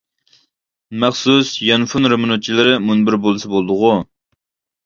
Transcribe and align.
مەخسۇس 1.03 1.51
يانفون 1.67 2.11
رېمونتچىلىرى 2.13 2.73
مۇنبىرى 2.89 3.23
بولسا 3.27 3.53
بولىدىغۇ؟! 3.55 3.93